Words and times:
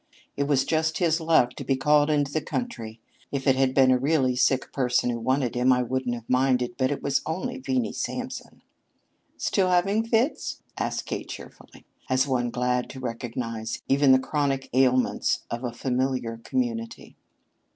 "It 0.35 0.45
was 0.45 0.65
just 0.65 0.97
his 0.97 1.19
luck 1.21 1.51
to 1.53 1.63
be 1.63 1.75
called 1.75 2.09
into 2.09 2.31
the 2.31 2.41
country. 2.41 2.99
If 3.31 3.45
it 3.45 3.55
had 3.55 3.75
been 3.75 3.91
a 3.91 3.99
really 3.99 4.35
sick 4.35 4.71
person 4.73 5.11
who 5.11 5.19
wanted 5.19 5.53
him, 5.53 5.71
I 5.71 5.83
wouldn't 5.83 6.15
have 6.15 6.27
minded, 6.27 6.75
but 6.75 6.89
it 6.89 7.03
was 7.03 7.21
only 7.23 7.59
Venie 7.59 7.93
Sampson." 7.93 8.63
"Still 9.37 9.69
having 9.69 10.03
fits?" 10.03 10.59
asked 10.75 11.05
Kate 11.05 11.29
cheerfully, 11.29 11.85
as 12.09 12.25
one 12.27 12.49
glad 12.49 12.89
to 12.89 12.99
recognize 12.99 13.79
even 13.87 14.11
the 14.11 14.17
chronic 14.17 14.71
ailments 14.73 15.43
of 15.51 15.63
a 15.63 15.71
familiar 15.71 16.41
community. 16.43 17.15